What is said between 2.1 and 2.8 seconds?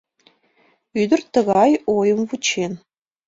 вучен.